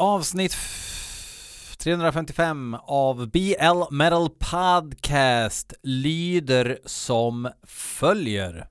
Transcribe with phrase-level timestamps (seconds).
[0.00, 0.56] avsnitt
[1.78, 8.66] 355 av BL Metal Podcast lyder som följer.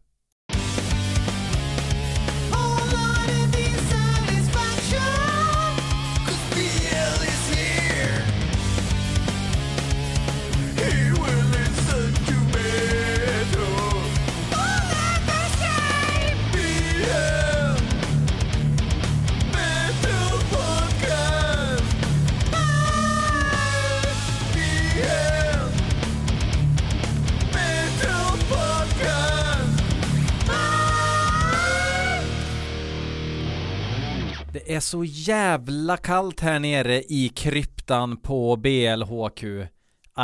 [34.69, 39.43] Det är så jävla kallt här nere i kryptan på BLHQ.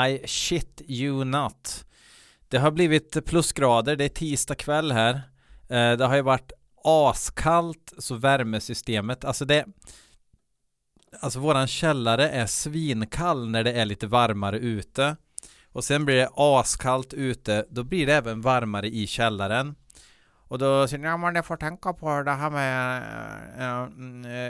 [0.09, 1.86] I shit you not.
[2.48, 5.13] Det har blivit plusgrader, det är tisdag kväll här.
[5.70, 6.52] Eh, det har ju varit
[6.84, 9.66] askallt, så värmesystemet, alltså det
[11.20, 15.16] Alltså våran källare är svinkall när det är lite varmare ute.
[15.72, 19.75] Och sen blir det askallt ute, då blir det även varmare i källaren.
[20.48, 23.02] Och då säger ni, ja men jag får tänka på det här med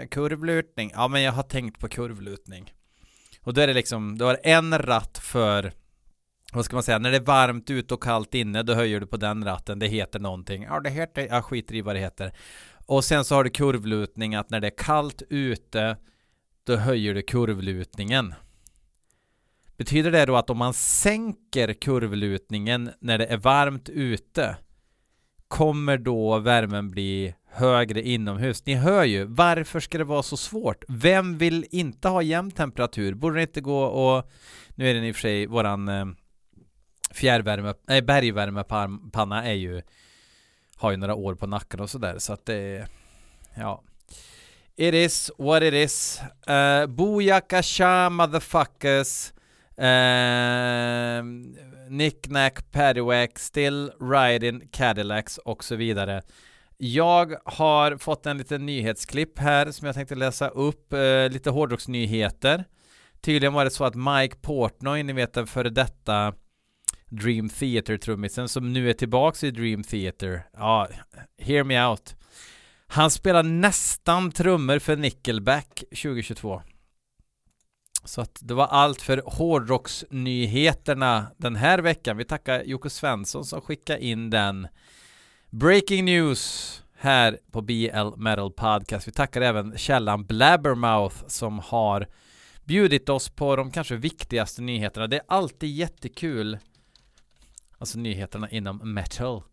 [0.01, 0.91] äh, kurvlutning.
[0.93, 2.73] Ja men jag har tänkt på kurvlutning.
[3.41, 5.73] Och då är det liksom, du har en ratt för
[6.53, 9.07] vad ska man säga, när det är varmt ute och kallt inne då höjer du
[9.07, 10.63] på den ratten, det heter någonting.
[10.63, 12.31] Ja det heter, jag skiter i vad det heter.
[12.85, 15.97] Och sen så har du kurvlutning att när det är kallt ute
[16.63, 18.33] då höjer du kurvlutningen.
[19.77, 24.57] Betyder det då att om man sänker kurvlutningen när det är varmt ute
[25.47, 28.65] kommer då värmen bli högre inomhus.
[28.65, 30.83] Ni hör ju, varför ska det vara så svårt?
[30.87, 33.13] Vem vill inte ha jämn temperatur?
[33.13, 34.29] Borde det inte gå och,
[34.75, 36.05] nu är den i och för sig våran eh,
[37.11, 39.81] fjärrvärme, nej bergvärmepanna är ju,
[40.75, 42.87] har ju några år på nacken och sådär så att det,
[43.55, 43.83] ja.
[44.77, 46.21] It is what it is.
[46.49, 49.33] Uh, Booyakasha motherfuckers.
[49.77, 51.23] Eh,
[51.87, 56.21] Knick-Knack, Paddywhack, Still Riding Cadillacs och så vidare.
[56.77, 62.65] Jag har fått en liten nyhetsklipp här som jag tänkte läsa upp, eh, lite hårdrocksnyheter.
[63.21, 66.33] Tydligen var det så att Mike Portnoy, ni vet den före detta
[67.09, 70.43] Dream Theater-trummisen som nu är tillbaks i Dream Theater.
[70.53, 70.87] Ja,
[71.37, 72.15] hear me out.
[72.87, 76.61] Han spelar nästan trummor för Nickelback 2022.
[78.05, 82.17] Så att det var allt för hårdrocksnyheterna den här veckan.
[82.17, 84.67] Vi tackar Jocke Svensson som skickade in den.
[85.49, 89.07] Breaking news här på BL Metal Podcast.
[89.07, 92.07] Vi tackar även källan Blabbermouth som har
[92.63, 95.07] bjudit oss på de kanske viktigaste nyheterna.
[95.07, 96.57] Det är alltid jättekul,
[97.77, 99.43] alltså nyheterna inom metal.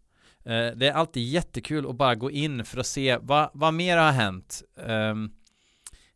[0.44, 3.96] Eh, det är alltid jättekul att bara gå in för att se vad, vad mer
[3.96, 4.62] har hänt.
[4.76, 5.32] Um,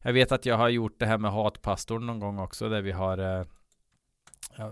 [0.06, 2.92] jag vet att jag har gjort det här med hatpastorn någon gång också där vi
[2.92, 3.46] har eh,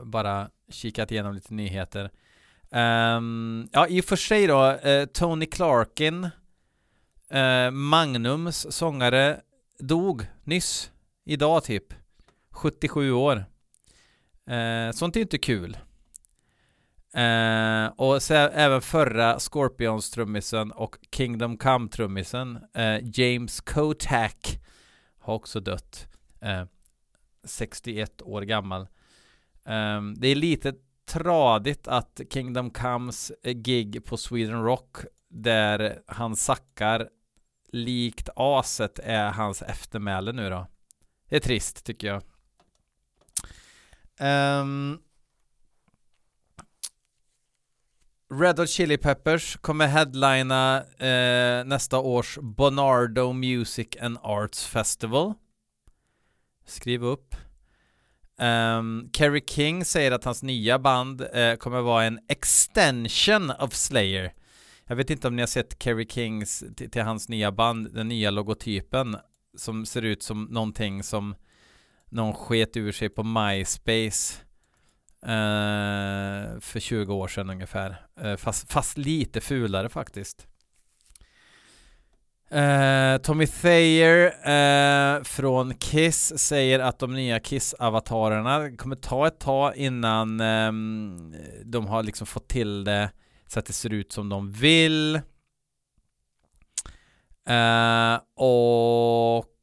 [0.04, 2.10] bara kikat igenom lite nyheter.
[2.70, 6.24] Um, ja, i och för sig då, eh, Tony Clarkin,
[7.30, 9.40] eh, Magnums sångare,
[9.78, 10.92] dog nyss,
[11.24, 11.94] idag typ,
[12.50, 13.44] 77 år.
[14.46, 15.76] Eh, sånt är inte kul.
[17.14, 24.60] Eh, och så även förra Scorpions trummisen och Kingdom Come trummisen eh, James Kotak
[25.24, 26.08] har också dött.
[26.40, 26.64] Eh,
[27.44, 28.88] 61 år gammal.
[29.64, 30.74] Um, det är lite
[31.06, 34.96] tradigt att Kingdom Comes eh, gig på Sweden Rock
[35.28, 37.08] där han sackar
[37.72, 40.66] likt aset är hans eftermäle nu då.
[41.28, 42.22] Det är trist tycker jag.
[44.60, 45.02] Um,
[48.40, 55.34] Red Hot Chili Peppers kommer headlina eh, nästa års Bonardo Music and Arts Festival.
[56.66, 57.34] Skriv upp.
[58.38, 64.32] Um, Kerry King säger att hans nya band eh, kommer vara en extension of Slayer.
[64.86, 68.30] Jag vet inte om ni har sett Kerry Kings till hans nya band, den nya
[68.30, 69.16] logotypen
[69.56, 71.34] som ser ut som någonting som
[72.10, 74.44] någon sket ur sig på MySpace.
[75.24, 78.06] Uh, för 20 år sedan ungefär.
[78.24, 80.46] Uh, fast, fast, lite fulare faktiskt.
[82.54, 90.40] Uh, Tommy Thayer från Kiss säger att de nya Kiss-avatarerna kommer ta ett tag innan
[90.40, 91.34] um,
[91.64, 93.10] de har liksom fått till det
[93.46, 95.20] så att det ser ut som de vill.
[98.34, 99.53] och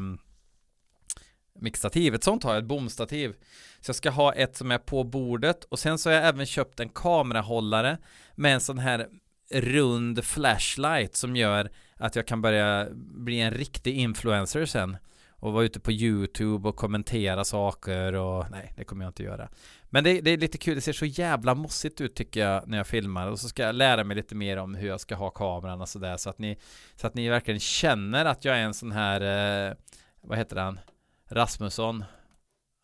[1.59, 2.15] mixtativ.
[2.15, 3.35] Ett sånt har jag, ett bomstativ.
[3.81, 6.45] Så jag ska ha ett som är på bordet och sen så har jag även
[6.45, 7.97] köpt en kamerahållare
[8.35, 9.07] med en sån här
[9.51, 14.97] rund flashlight som gör att jag kan börja bli en riktig influencer sen
[15.29, 19.49] och vara ute på YouTube och kommentera saker och nej, det kommer jag inte göra.
[19.85, 22.77] Men det, det, är lite kul, det ser så jävla mossigt ut tycker jag när
[22.77, 25.29] jag filmar och så ska jag lära mig lite mer om hur jag ska ha
[25.29, 26.57] kameran och sådär så att ni
[26.95, 29.21] så att ni verkligen känner att jag är en sån här
[29.69, 29.75] eh,
[30.21, 30.79] vad heter han?
[31.29, 32.03] Rasmusson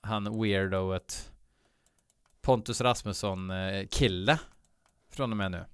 [0.02, 1.32] han weirdoet
[2.42, 4.40] Pontus Rasmusson eh, kille
[5.12, 5.66] från och med nu.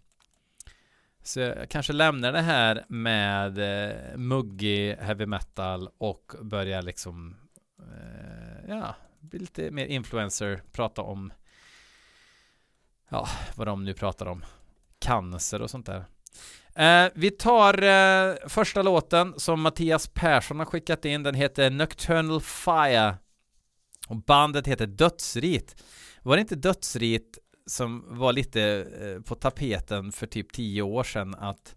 [1.28, 7.36] Så jag kanske lämnar det här med eh, muggig heavy metal och börjar liksom
[7.80, 11.34] eh, ja, bli lite mer influencer, prata om
[13.10, 14.46] ja, vad de nu pratar om.
[15.00, 16.06] Cancer och sånt där.
[16.76, 21.24] Eh, vi tar eh, första låten som Mattias Persson har skickat in.
[21.24, 23.16] Den heter Nocturnal Fire.
[24.08, 25.84] Och bandet heter Dödsrit.
[26.22, 28.62] Var det inte Dödsrit som var lite
[29.02, 31.75] eh, på tapeten för typ tio år sedan att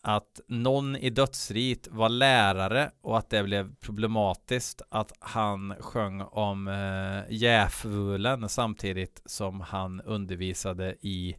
[0.00, 6.68] att någon i dödsrit var lärare och att det blev problematiskt att han sjöng om
[6.68, 11.36] eh, jäfvulen samtidigt som han undervisade i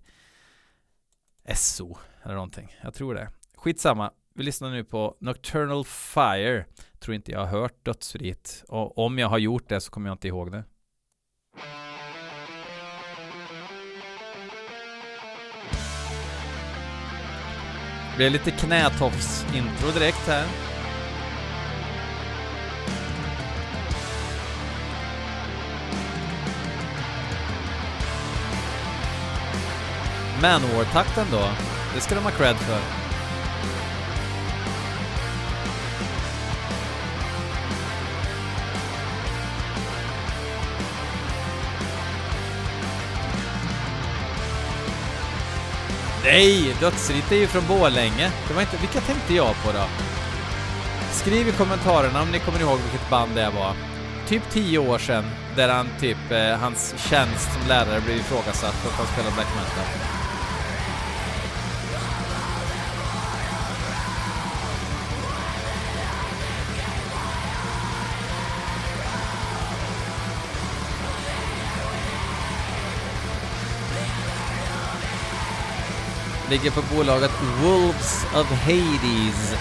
[1.56, 2.76] SO eller någonting.
[2.84, 3.30] Jag tror det.
[3.56, 4.12] Skitsamma.
[4.34, 6.66] Vi lyssnar nu på Nocturnal Fire.
[7.00, 8.64] Tror inte jag har hört Dödsrit.
[8.68, 10.64] Och om jag har gjort det så kommer jag inte ihåg det.
[18.19, 20.45] Det blir lite knätofs-intro direkt här.
[30.42, 31.50] Manowar-takten då.
[31.95, 32.99] Det ska de ha cred för.
[46.24, 48.31] Nej, Dödsritt är ju från Borlänge.
[48.48, 49.83] Det var inte, vilka tänkte jag på då?
[51.12, 53.74] Skriv i kommentarerna om ni kommer ihåg vilket band det var.
[54.27, 55.24] Typ tio år sedan,
[55.56, 59.48] där han typ, eh, hans tjänst som lärare blev ifrågasatt för att han spelade black
[59.56, 60.19] metal.
[76.50, 77.31] Ligger på bolaget
[77.62, 79.56] Wolves of Hades.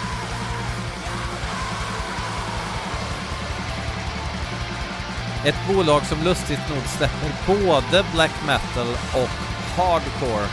[5.44, 9.30] Ett bolag som lustigt nog släpper både black metal och
[9.76, 10.46] hardcore.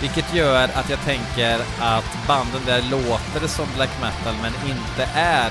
[0.00, 5.50] Vilket gör att jag tänker att banden där låter som black metal men inte är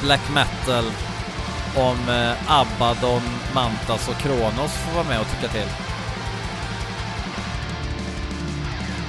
[0.00, 0.84] black metal
[1.76, 3.22] om eh, Abaddon,
[3.54, 5.68] Mantas och Kronos får vara med och tycka till.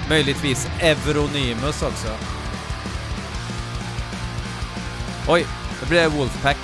[0.10, 1.86] Möjligtvis Euronymus också.
[1.86, 2.08] Alltså.
[5.28, 5.46] Oj,
[5.80, 6.58] då blir det Wolfpack.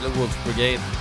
[0.00, 0.97] Eller Wolf Brigade.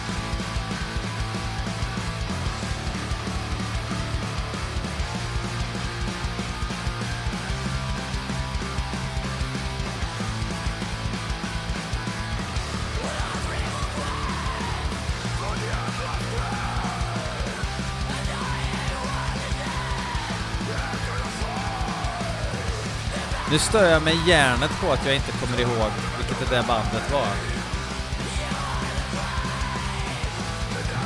[23.51, 27.11] Nu stör jag mig hjärnet på att jag inte kommer ihåg vilket det där bandet
[27.13, 27.27] var.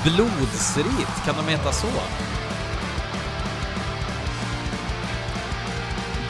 [0.03, 1.88] Blodsrit, kan de heta så?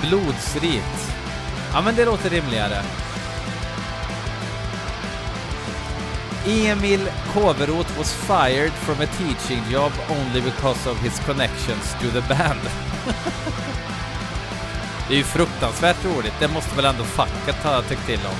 [0.02, 1.14] Blodsrit.
[1.74, 2.84] Ja men det låter rimligare.
[6.48, 12.22] Emil Koveroth was fired from a teaching job only because of his connections to the
[12.22, 12.60] band.
[15.12, 16.34] det är ju fruktansvärt roligt.
[16.40, 18.36] Det måste väl ändå facket ha tyckt till om.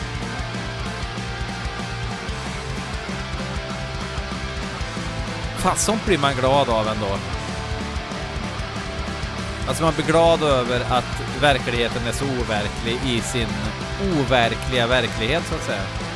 [5.58, 7.18] Fan, sånt blir man glad av ändå.
[9.68, 13.48] Alltså man blir glad över att verkligheten är så overklig i sin
[14.20, 16.11] overkliga verklighet så att säga.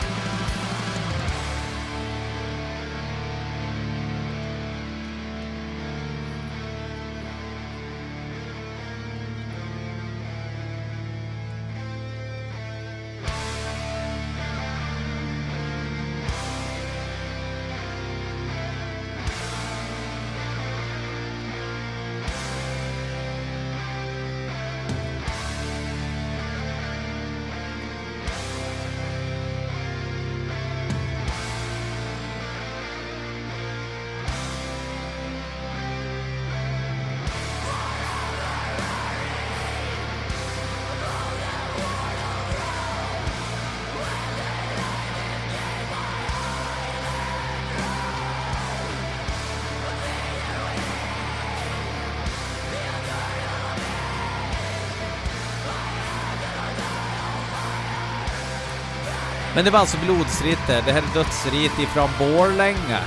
[59.56, 60.84] Men det var alltså blodsritt det.
[60.86, 63.00] Det här är dödsritt ifrån Borlänge.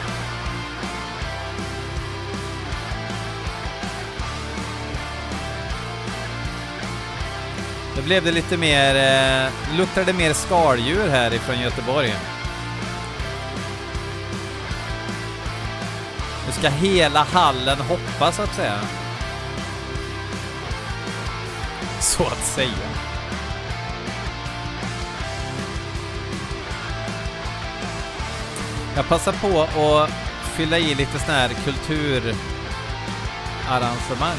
[7.96, 12.14] Då blev det lite mer, eh, luktade mer skaldjur här ifrån Göteborg.
[16.46, 18.78] Nu ska hela hallen hoppa så att säga.
[22.00, 23.07] Så att säga.
[28.98, 30.10] Jag passar på att
[30.56, 34.38] fylla i lite sån här kulturarrangemang.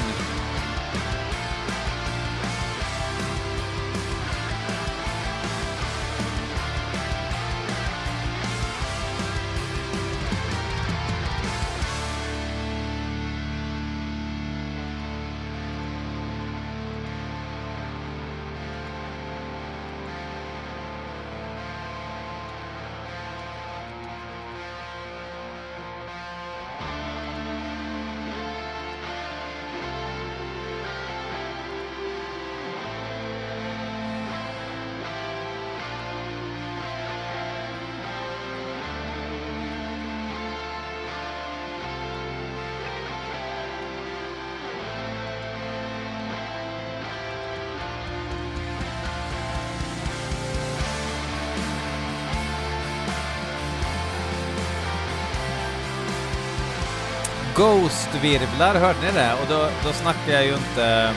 [57.59, 59.33] Ghost-virvlar, hörde ni det?
[59.33, 61.15] Och då, då snackar jag ju inte eh,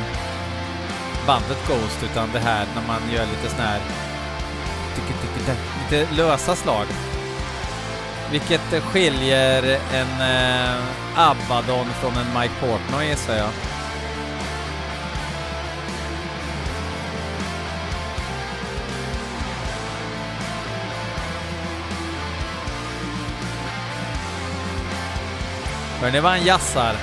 [1.26, 3.80] bandet Ghost, utan det här när man gör lite sån här
[5.90, 6.86] lite lösa slag.
[8.30, 9.62] Vilket skiljer
[9.94, 10.82] en eh,
[11.16, 13.71] Abaddon från en Mike Portnoy gissar jag.
[26.02, 26.96] Hör ni vad han jassar?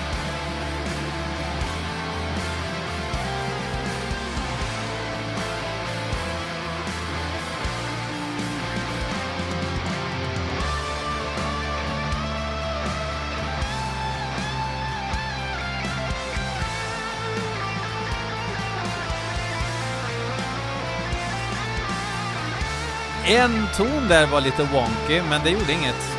[23.26, 26.19] En ton där var lite wonky, men det gjorde inget.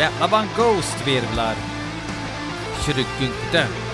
[0.00, 1.54] Jävlar vad en Ghost virvlar.
[2.84, 3.89] Kryggynte.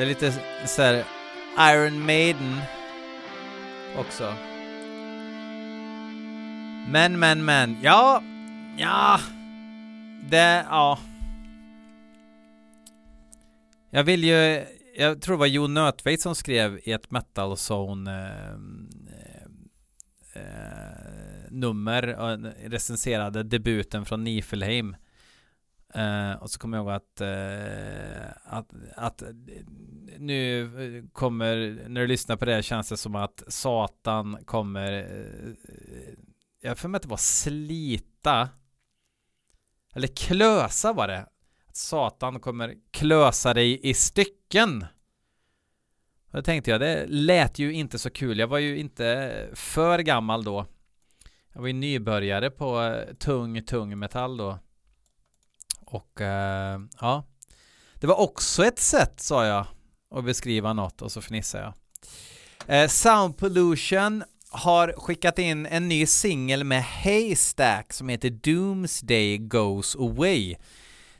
[0.00, 0.32] Det är lite
[0.66, 1.04] så här
[1.58, 2.56] Iron Maiden
[3.96, 4.34] också.
[6.88, 7.76] Men, men, men.
[7.82, 8.22] Ja,
[8.76, 9.20] ja.
[10.30, 10.98] Det, ja.
[13.90, 14.64] Jag vill ju,
[14.96, 18.88] jag tror det var Jon Nötveit som skrev i ett Metal Zone ehm,
[20.34, 24.96] eh, eh, nummer och recenserade debuten från Nifelheim.
[25.96, 29.28] Uh, och så kommer jag ihåg att, uh, att, att eh,
[30.18, 35.54] nu kommer, när du lyssnar på det känns det som att Satan kommer, uh,
[36.60, 38.48] jag för mig att det var slita,
[39.94, 41.26] eller klösa var det,
[41.66, 44.84] att Satan kommer klösa dig i stycken.
[46.26, 48.38] Och då tänkte jag, det lät ju inte så kul.
[48.38, 50.66] Jag var ju inte för gammal då.
[51.52, 54.58] Jag var ju nybörjare på tung, tung metall då.
[55.90, 57.24] Och eh, ja,
[57.94, 59.66] det var också ett sätt sa jag
[60.14, 61.74] att beskriva något och så fnissade jag.
[62.82, 69.96] Eh, Sound Pollution har skickat in en ny singel med Haystack som heter Doomsday Goes
[69.96, 70.56] Away.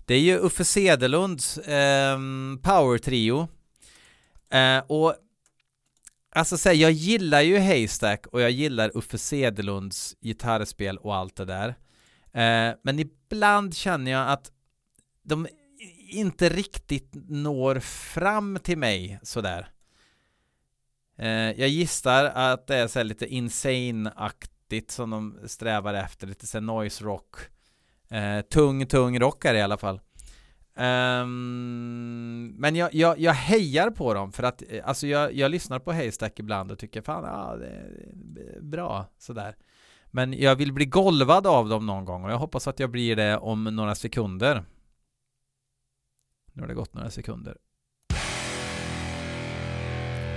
[0.04, 2.18] Det är ju Uffe Sedelunds eh,
[2.62, 3.48] power-trio.
[4.50, 5.14] Eh, och
[6.34, 11.44] alltså säg, jag gillar ju Haystack och jag gillar Uffe Sedelunds gitarrspel och allt det
[11.44, 11.68] där.
[12.32, 14.52] Eh, men ibland känner jag att
[15.22, 15.46] de
[16.10, 19.70] inte riktigt når fram till mig sådär.
[21.18, 26.60] Eh, jag gissar att det är så lite insane-aktigt som de strävar efter, lite så
[26.60, 27.36] noise rock.
[28.08, 30.00] Eh, tung, tung rock är det i alla fall.
[30.74, 35.78] Um, men jag, jag, jag hejar på dem för att eh, alltså jag, jag lyssnar
[35.78, 39.56] på Haystack ibland och tycker fan, ja, det är bra sådär.
[40.10, 43.16] Men jag vill bli golvad av dem någon gång och jag hoppas att jag blir
[43.16, 44.64] det om några sekunder.
[46.52, 47.56] Nu har det gått några sekunder.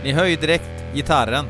[0.04, 1.46] Ni hör ju direkt gitarren.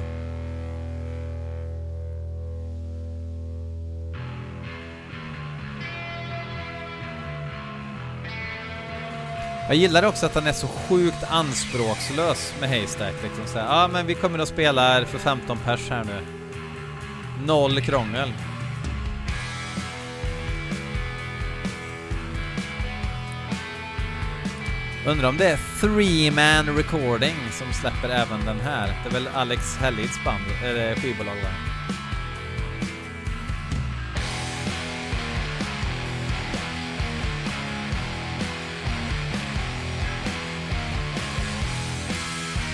[9.67, 13.13] Jag gillar också att han är så sjukt anspråkslös med Haystack.
[13.23, 16.19] Liksom såhär, ja men vi kommer att spela för 15 pers här nu.
[17.45, 18.33] Noll krångel.
[25.05, 28.87] Undrar om det är Three Man Recording som släpper även den här.
[29.03, 31.49] Det är väl Alex Hellids band, eller skivbolag va?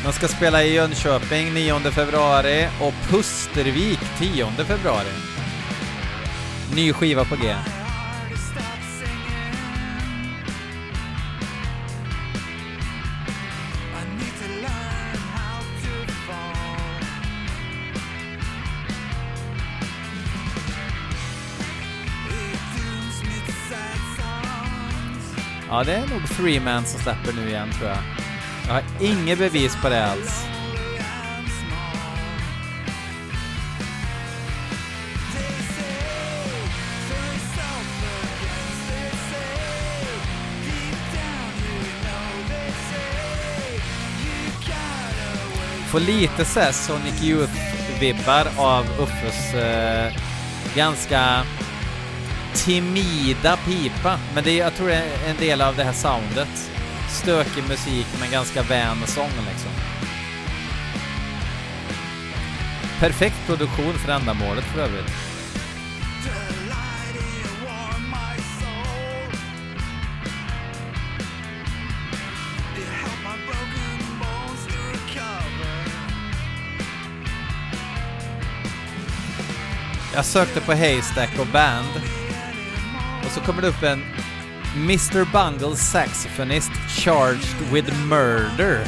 [0.03, 5.13] De ska spela i Jönköping 9 februari och Pustervik 10 februari.
[6.75, 7.55] Ny skiva på G.
[25.79, 27.97] Ja, det är nog Freeman som släpper nu igen tror jag.
[28.67, 30.45] Jag har inget bevis på det alls.
[45.91, 50.13] Får lite såhär Sonic Youth-vibbar av Uffes eh,
[50.75, 51.43] ganska
[52.65, 54.19] timida pipa.
[54.35, 56.71] Men det är, jag tror det är en del av det här soundet.
[57.09, 59.71] Stökig musik men ganska vän sång liksom.
[62.99, 65.11] Perfekt produktion för ändamålet för övrigt.
[80.15, 82.18] Jag sökte på Haystack och Band
[83.29, 84.03] och så kommer det upp en
[84.75, 88.87] Mr Bungle Saxophonist Charged with Murder.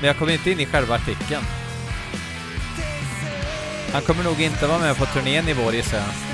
[0.00, 1.44] Men jag kommer inte in i själva artikeln.
[3.92, 6.29] Han kommer nog inte vara med på turnén i vår gissar jag.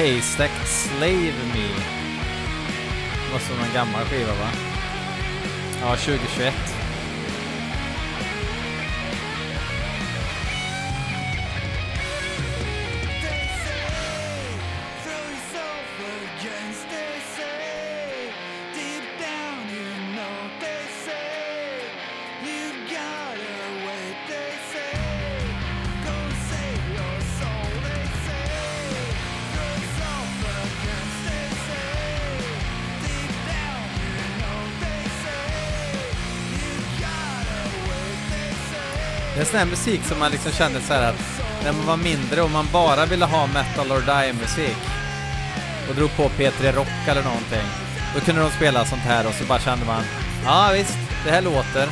[0.00, 1.68] Haystack Slave Me.
[3.32, 4.50] Måste vara någon gammal skiva va?
[5.80, 6.79] Ja, 2021.
[39.50, 41.20] Sån här musik som man liksom kände så här att
[41.64, 44.80] när man var mindre och man bara ville ha metal or die musik
[45.88, 47.66] och drog på P3 Rock eller någonting,
[48.14, 50.02] då kunde de spela sånt här och så bara kände man
[50.44, 51.88] ja visst, det här låter.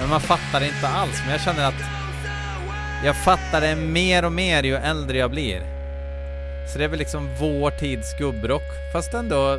[0.00, 1.80] Men man fattar inte alls, men jag känner att
[3.04, 5.60] jag fattar det mer och mer ju äldre jag blir.
[6.72, 9.58] Så det är väl liksom vår tids gubbrock, fast ändå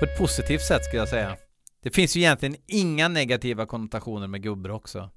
[0.00, 1.36] på ett positivt sätt skulle jag säga.
[1.82, 5.10] Det finns ju egentligen inga negativa konnotationer med gubbrock så.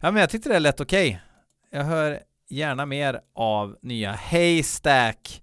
[0.00, 1.08] Ja, men jag tyckte det lät okej.
[1.08, 1.78] Okay.
[1.78, 5.42] Jag hör gärna mer av nya Haystack.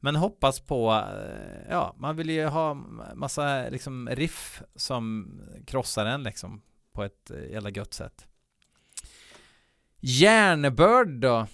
[0.00, 2.74] Men hoppas på, eh, ja, man vill ju ha
[3.14, 5.32] massa liksom riff som
[5.66, 8.26] krossar en liksom på ett eh, jävla gött sätt.
[10.00, 11.46] Järnbörd då?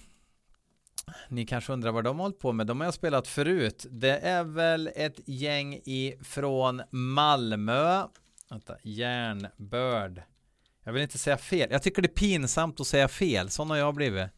[1.28, 2.66] Ni kanske undrar vad de har hållit på med.
[2.66, 3.86] De har jag spelat förut.
[3.90, 8.06] Det är väl ett gäng ifrån Malmö.
[8.50, 10.22] Vänta, Järnbörd.
[10.84, 11.68] Jag vill inte säga fel.
[11.70, 13.50] Jag tycker det är pinsamt att säga fel.
[13.50, 14.28] Sån har jag blivit.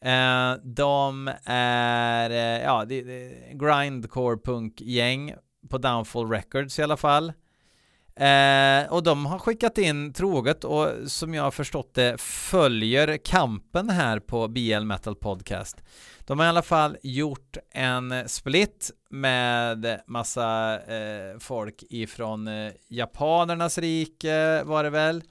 [0.00, 5.34] Eh, de är, eh, ja, det, det, grindcore punkgäng
[5.68, 7.32] på Downfall Records i alla fall.
[8.16, 13.90] Eh, och de har skickat in troget och som jag har förstått det följer kampen
[13.90, 15.82] här på BL Metal Podcast.
[16.20, 23.78] De har i alla fall gjort en split med massa eh, folk ifrån eh, japanernas
[23.78, 25.22] rike var det väl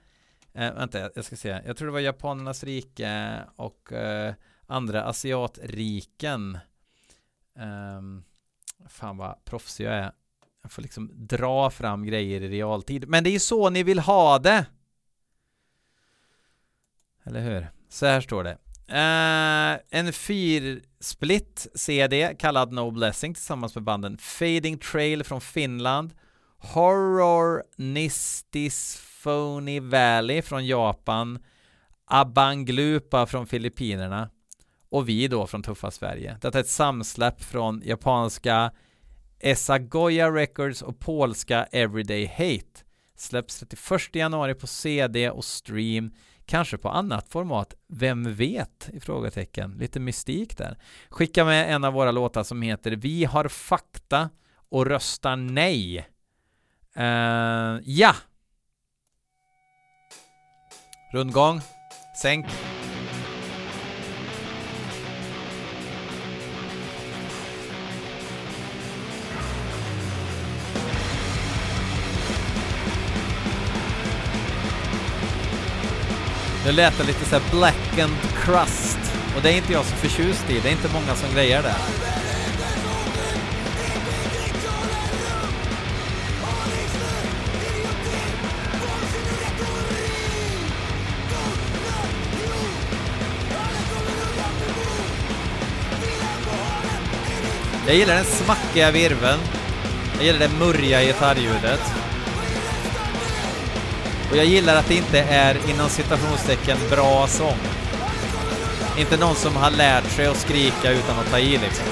[0.53, 1.61] Eh, vänta, jag ska se.
[1.65, 4.33] Jag tror det var japanernas rike och eh,
[4.67, 6.57] andra asiatriken.
[7.57, 8.01] Eh,
[8.89, 10.11] fan vad proffsig jag är.
[10.61, 13.07] Jag får liksom dra fram grejer i realtid.
[13.07, 14.65] Men det är ju så ni vill ha det!
[17.23, 17.67] Eller hur?
[17.89, 18.57] Så här står det.
[18.87, 26.13] Eh, en fyrsplit CD kallad No Blessing tillsammans med banden Fading Trail från Finland,
[26.63, 31.39] Horror Nistis Phony Valley från Japan,
[32.05, 34.29] Abanglupa från Filippinerna
[34.89, 36.37] och vi då från tuffa Sverige.
[36.41, 38.71] Detta är ett samsläpp från japanska
[39.39, 42.83] Esagoya Records och polska Everyday Hate.
[43.15, 46.11] Släpps 31 januari på CD och stream,
[46.45, 47.73] kanske på annat format.
[47.87, 48.89] Vem vet?
[48.93, 49.71] Ifrågatecken.
[49.79, 50.77] Lite mystik där.
[51.09, 54.29] Skicka med en av våra låtar som heter Vi har fakta
[54.69, 56.12] och röstar nej.
[56.99, 58.15] Uh, ja!
[61.13, 61.61] Rundgång.
[62.21, 62.45] Sänk.
[76.65, 78.99] Det lät lite såhär blackened crust
[79.35, 80.59] och det är inte jag så förtjust i.
[80.59, 81.75] Det är inte många som grejer det.
[97.93, 99.39] Jag gillar den smackiga virveln.
[100.15, 101.81] Jag gillar det murriga gitarrljudet.
[104.31, 107.57] Och jag gillar att det inte är inom citationstecken bra sång.
[108.97, 111.85] Inte någon som har lärt sig att skrika utan att ta i liksom.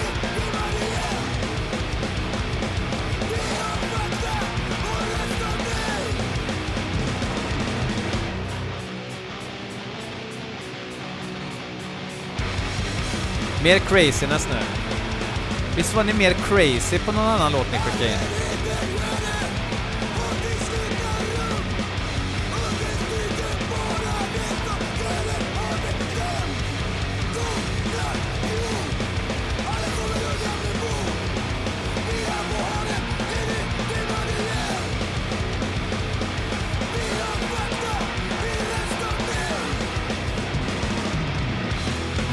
[13.64, 14.81] Mer craziness nu.
[15.76, 18.20] Visst var ni mer crazy på någon annan låt ni skickade in?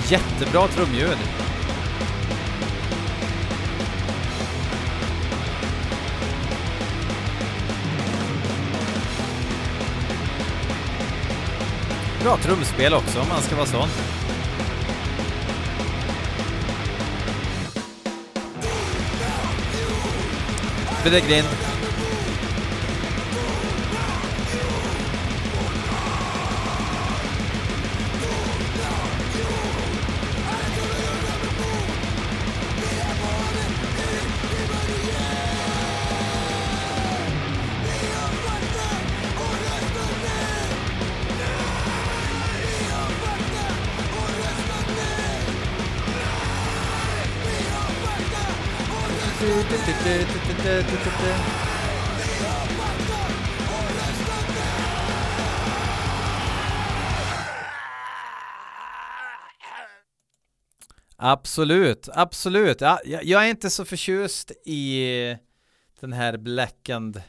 [0.09, 1.48] Jättebra trumljud.
[12.29, 13.89] bra trumspel också om man ska vara sån.
[21.05, 21.45] Bedegrin
[61.17, 62.81] Absolut, absolut.
[62.81, 65.37] Ja, jag är inte så förtjust i
[66.01, 67.23] den här blackened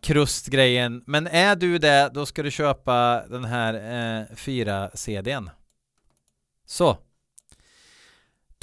[0.00, 1.02] krustgrejen.
[1.06, 5.50] Men är du det, då ska du köpa den här eh, 4-CDn.
[6.66, 6.98] Så.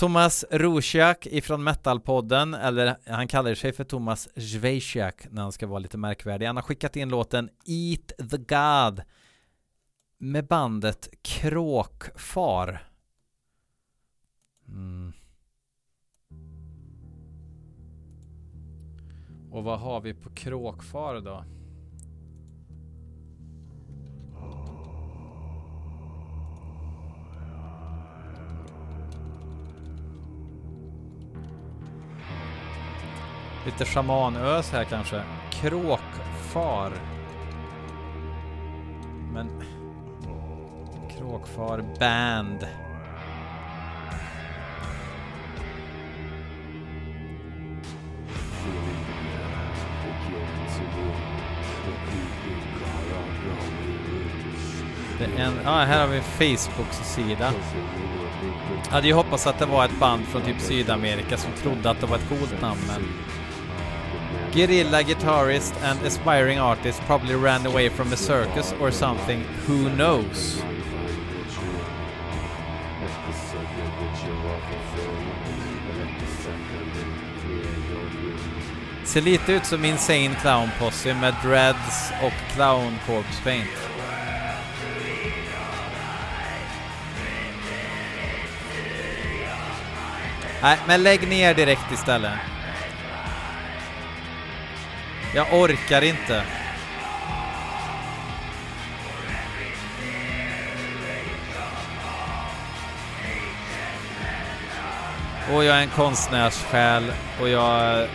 [0.01, 5.79] Thomas Rosiak ifrån Metalpodden, eller han kallar sig för Thomas Zvejsiak när han ska vara
[5.79, 6.45] lite märkvärdig.
[6.45, 9.01] Han har skickat in låten Eat the God
[10.17, 12.87] med bandet Kråkfar.
[14.67, 15.13] Mm.
[19.51, 21.60] Och vad har vi på Kråkfar då?
[33.65, 35.21] Lite shamanös här kanske.
[35.51, 36.91] Kråkfar.
[39.33, 39.63] Men...
[41.17, 42.67] Kråkfar band.
[55.19, 57.53] Det är en, ja, här har vi Facebook-sida.
[58.89, 62.05] Hade ju hoppats att det var ett band från typ Sydamerika som trodde att det
[62.05, 63.01] var ett coolt namn men...
[64.53, 70.61] Guerrilla guitarist and aspiring artist probably ran away from a circus or something, who knows?
[79.05, 83.69] Ser lite ut som Insane Clown Posse med dreads och clown corpse paint.
[90.61, 92.39] Nej, men lägg ner direkt istället.
[95.35, 96.43] Jag orkar inte.
[105.53, 108.07] Och jag är en konstnärssjäl och jag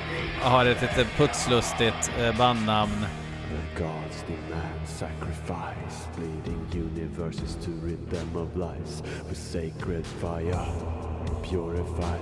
[0.42, 3.06] har ett lite putslustigt eh, bandnamn.
[3.50, 10.66] The gods demand sacrifice, bleeding universes to rid them of lies with sacred fire,
[11.42, 12.18] purify,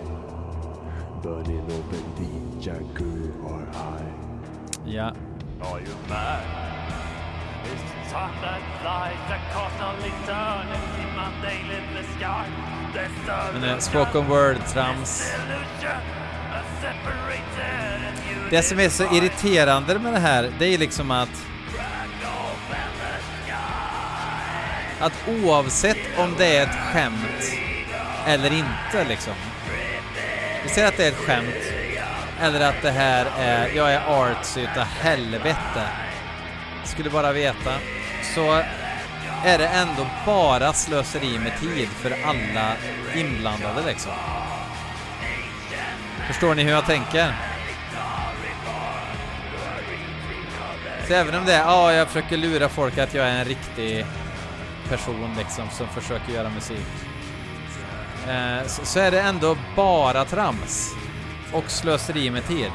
[1.23, 4.24] burning open the jaguar eye.
[4.87, 5.05] Ja.
[5.05, 6.41] Are you mad?
[7.65, 10.67] It's time that lies constantly turn
[11.01, 12.75] in my daily the sky.
[13.61, 15.33] Men spoken word-trams.
[18.51, 21.47] Det som är så irriterande med det här, det är liksom att
[25.01, 27.55] att oavsett om det är ett skämt
[28.27, 29.35] eller inte liksom.
[30.63, 31.74] Vi säger att det är ett skämt
[32.41, 35.89] eller att det här är, jag är artsy utav helvete.
[36.85, 37.75] Skulle bara veta.
[38.35, 38.63] Så
[39.45, 42.73] är det ändå bara slöseri med tid för alla
[43.15, 44.13] inblandade liksom.
[46.27, 47.35] Förstår ni hur jag tänker?
[51.09, 54.07] Så även om det är, ja, jag försöker lura folk att jag är en riktig
[54.89, 56.87] person liksom som försöker göra musik.
[58.29, 60.95] Eh, så, så är det ändå bara trams
[61.55, 62.71] och slöseri med tid.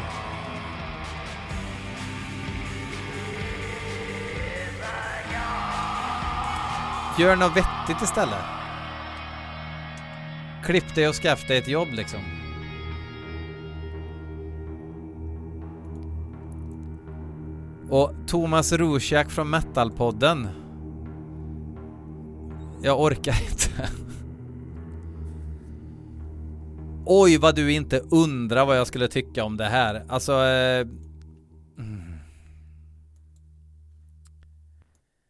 [7.19, 8.45] Gör något vettigt istället.
[10.63, 12.19] Klipp dig och skaffa dig ett jobb liksom.
[17.89, 20.47] Och Thomas Rusiak från Metalpodden.
[22.81, 23.89] Jag orkar inte.
[27.11, 30.05] Oj vad du inte undrar vad jag skulle tycka om det här.
[30.09, 30.33] Alltså...
[30.33, 30.87] Eh,
[31.77, 32.19] mm.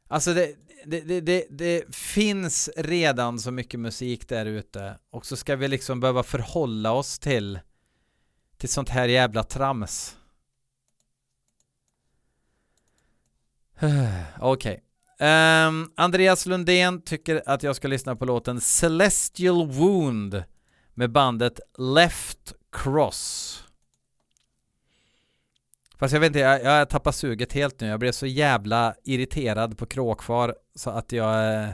[0.08, 5.36] Alltså det, det, det, det, det finns redan så mycket musik där ute och så
[5.36, 7.60] ska vi liksom behöva förhålla oss till
[8.58, 10.18] till sånt här jävla trams.
[14.40, 14.84] Okej.
[15.20, 15.68] Okay.
[15.68, 20.44] Um, Andreas Lundén tycker att jag ska lyssna på låten Celestial Wound
[21.00, 23.64] med bandet Left Cross.
[26.00, 27.88] Fast jag vet inte, jag, jag tappar suget helt nu.
[27.88, 31.54] Jag blev så jävla irriterad på kråkfar så att jag...
[31.54, 31.70] Eh,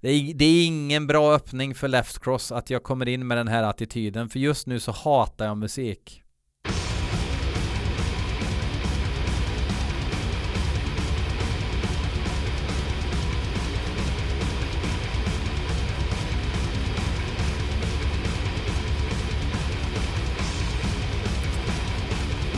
[0.00, 3.36] det är, det är ingen bra öppning för Left Cross att jag kommer in med
[3.36, 4.28] den här attityden.
[4.28, 6.21] För just nu så hatar jag musik.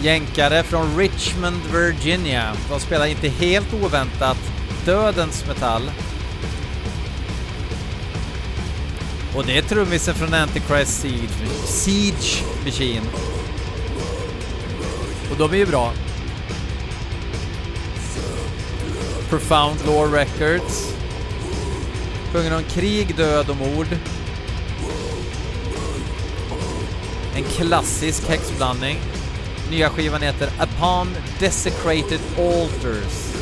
[0.04, 2.56] Jänkare från Richmond, Virginia.
[2.70, 4.36] De spelar inte helt oväntat
[4.84, 5.90] Dödens Metall.
[9.36, 11.28] Och det är trummisen från Antichrist Siege,
[11.66, 13.06] Siege Machine.
[15.30, 15.92] Och de är ju bra.
[19.28, 20.94] Profound Lore Records.
[22.32, 23.88] Sjunger om krig, död och mord.
[27.36, 28.98] En klassisk häxblandning.
[29.70, 33.34] Nya skivan heter Upon Desecrated Altars.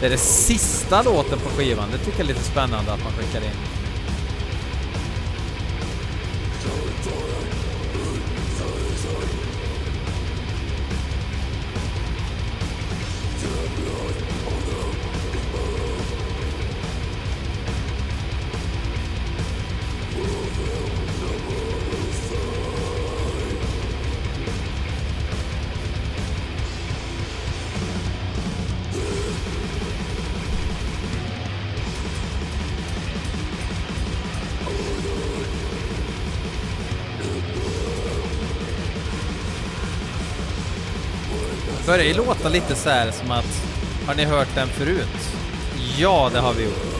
[0.00, 1.88] Det är det sista låten på skivan.
[1.92, 3.56] Det tycker jag är lite spännande att man skickar in.
[41.88, 43.62] Börjar ju låta lite så här som att
[44.06, 45.30] har ni hört den förut?
[45.98, 46.97] Ja, det har vi gjort.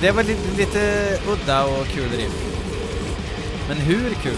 [0.00, 2.32] Det, var lite, lite udda och kul riff.
[3.68, 4.32] Men hur kul?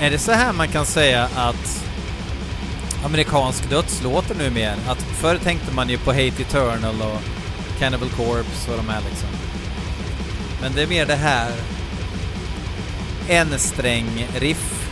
[0.00, 1.84] Är det så här man kan säga att
[3.04, 4.74] amerikansk dödslåter nu mer?
[4.88, 7.20] Att förr tänkte man ju på Hate Eternal och
[7.78, 9.28] Cannibal Corpse och de här liksom.
[10.60, 11.52] Men det är mer det här
[13.28, 14.90] en sträng riff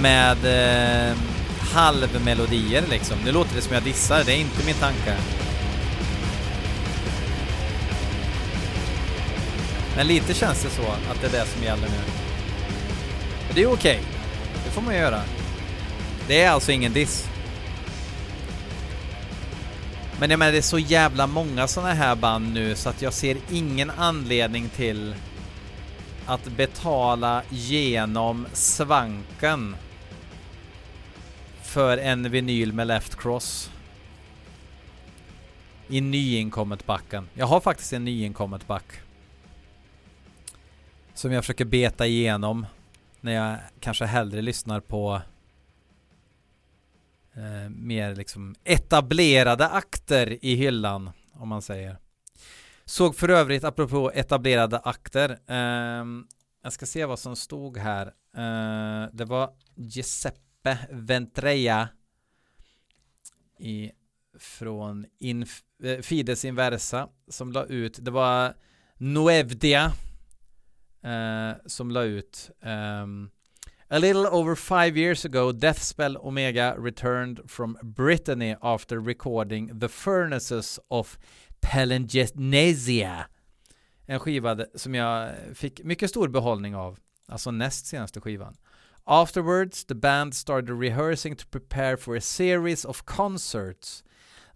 [0.00, 1.16] med eh,
[1.72, 3.16] halvmelodier liksom.
[3.24, 5.16] Nu låter det som jag dissar, det är inte min tanke.
[9.96, 12.02] Men lite känns det så att det är det som gäller nu.
[13.46, 14.00] Men det är okej.
[14.00, 14.04] Okay.
[14.64, 15.22] Det får man göra.
[16.28, 17.29] Det är alltså ingen diss.
[20.20, 23.12] Men jag menar, det är så jävla många sådana här band nu så att jag
[23.12, 25.14] ser ingen anledning till
[26.26, 29.76] att betala genom svanken
[31.62, 33.70] för en vinyl med Left Cross.
[35.88, 37.28] I nyinkommet backen.
[37.34, 38.86] Jag har faktiskt en nyinkommet back.
[41.14, 42.66] Som jag försöker beta igenom
[43.20, 45.22] när jag kanske hellre lyssnar på
[47.34, 51.96] eh, mer liksom etablerade akter i hyllan, om man säger.
[52.84, 56.04] Såg för övrigt, apropå etablerade akter, eh,
[56.62, 58.06] jag ska se vad som stod här.
[58.36, 61.88] Eh, det var Giuseppe Ventreja
[63.58, 63.92] i
[64.38, 68.54] från Inf eh, Fides Inversa som la ut, det var
[68.96, 69.92] Noevdia
[71.02, 73.30] eh, som la ut um,
[73.92, 80.78] A little over five years ago, Deathspell Omega returned from Brittany after recording The Furnaces
[80.88, 81.18] of
[81.60, 83.26] Pelengenesia.
[84.06, 88.54] En skiva som jag fick mycket stor behållning av, alltså näst senaste skivan.
[89.04, 94.04] Afterwards, the band started rehearsing to prepare for a series of concerts.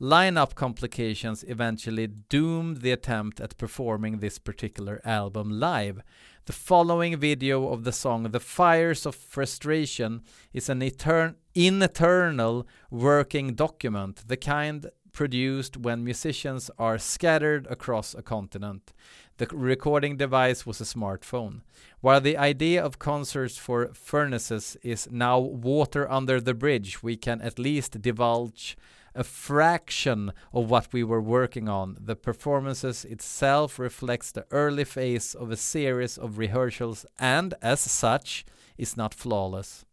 [0.05, 6.02] Lineup complications eventually doomed the attempt at performing this particular album live.
[6.44, 10.20] The following video of the song The Fires of Frustration
[10.52, 18.20] is an etern- eternal working document, the kind produced when musicians are scattered across a
[18.20, 18.92] continent.
[19.38, 21.62] The recording device was a smartphone.
[22.02, 27.40] While the idea of concerts for furnaces is now water under the bridge, we can
[27.40, 28.76] at least divulge
[29.15, 32.07] a fraction of what we were working on.
[32.07, 38.45] The performances itself reflects the early phase of a series of rehearsals and as such
[38.77, 39.85] is not flawless.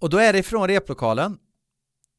[0.00, 1.38] Och då är det ifrån replokalen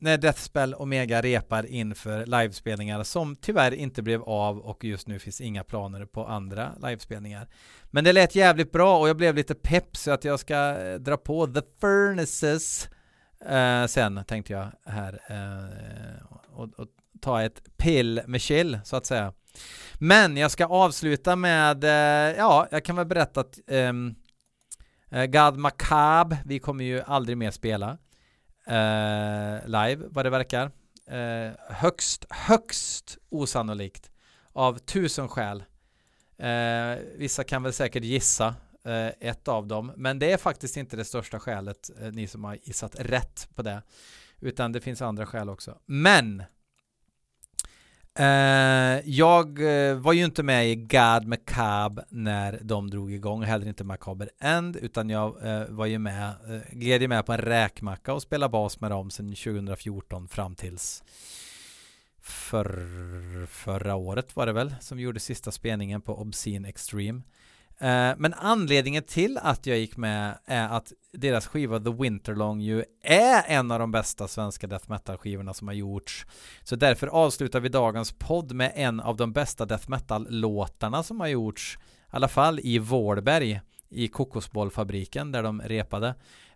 [0.04, 5.42] när Deathspell Omega repar inför livespelningar som tyvärr inte blev av och just nu finns
[5.42, 7.48] inga planer på andra livespelningar.
[7.92, 10.96] Men det lät jävligt bra och jag blev lite pepp så att jag ska eh,
[10.96, 12.90] dra på The Furnaces
[13.46, 16.88] eh, sen tänkte jag här eh, och, och,
[17.22, 19.34] ta ett pill med chill så att säga.
[19.94, 24.16] Men jag ska avsluta med, eh, ja, jag kan väl berätta att ehm,
[25.12, 27.98] eh, God Macab, vi kommer ju aldrig mer spela
[28.68, 30.72] eh, live vad det verkar.
[31.08, 34.12] Eh, högst, högst osannolikt
[34.54, 35.64] av tusen skäl.
[36.38, 40.96] Eh, vissa kan väl säkert gissa Eh, ett av dem, men det är faktiskt inte
[40.98, 43.82] det största skälet, eh, ni som har gissat rätt på det,
[44.40, 45.78] utan det finns andra skäl också.
[45.86, 46.44] Men
[48.20, 53.68] Uh, jag uh, var ju inte med i God Macabre när de drog igång, heller
[53.68, 57.38] inte Macabre End, utan jag uh, var ju med, eh, gled ju med på en
[57.38, 61.04] räkmacka och spelade bas med dem sedan 2014 fram tills
[62.22, 67.22] för, förra året var det väl, som gjorde sista spelningen på Obscene Extreme.
[67.80, 72.84] Eh, men anledningen till att jag gick med är att deras skiva The Winterlong ju
[73.04, 76.26] är en av de bästa svenska death metal skivorna som har gjorts.
[76.64, 81.20] Så därför avslutar vi dagens podd med en av de bästa death metal låtarna som
[81.20, 86.16] har gjorts, i alla fall i Vårberg i kokosbollfabriken där de repade.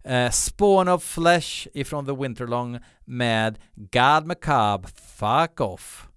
[0.09, 6.07] Uh, Spawn of Flesh ifrån The Winterlong med God Macabre Fuck Off.